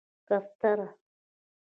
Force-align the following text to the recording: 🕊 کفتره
🕊 0.27 0.27
کفتره 0.29 0.87